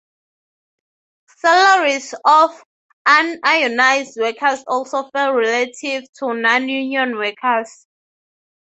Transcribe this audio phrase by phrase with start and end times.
[1.29, 2.49] Salaries of
[3.07, 7.85] unionized workers also fell relative to non-union workers.